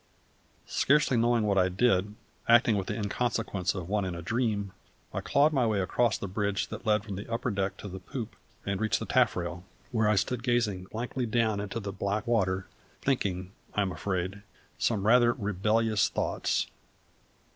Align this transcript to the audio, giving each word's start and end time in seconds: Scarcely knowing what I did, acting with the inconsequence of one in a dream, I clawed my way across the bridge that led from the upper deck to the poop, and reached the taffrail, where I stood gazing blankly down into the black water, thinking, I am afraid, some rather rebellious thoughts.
Scarcely 0.65 1.15
knowing 1.15 1.43
what 1.43 1.59
I 1.59 1.69
did, 1.69 2.15
acting 2.47 2.75
with 2.75 2.87
the 2.87 2.95
inconsequence 2.97 3.75
of 3.75 3.87
one 3.87 4.03
in 4.03 4.15
a 4.15 4.23
dream, 4.23 4.71
I 5.13 5.21
clawed 5.21 5.53
my 5.53 5.67
way 5.67 5.79
across 5.79 6.17
the 6.17 6.27
bridge 6.27 6.69
that 6.69 6.87
led 6.87 7.03
from 7.03 7.17
the 7.17 7.31
upper 7.31 7.51
deck 7.51 7.77
to 7.77 7.87
the 7.87 7.99
poop, 7.99 8.35
and 8.65 8.81
reached 8.81 8.99
the 8.99 9.05
taffrail, 9.05 9.63
where 9.91 10.09
I 10.09 10.15
stood 10.15 10.41
gazing 10.41 10.85
blankly 10.85 11.27
down 11.27 11.59
into 11.59 11.79
the 11.79 11.93
black 11.93 12.25
water, 12.25 12.65
thinking, 13.03 13.51
I 13.75 13.83
am 13.83 13.91
afraid, 13.91 14.41
some 14.79 15.05
rather 15.05 15.33
rebellious 15.33 16.09
thoughts. 16.09 16.65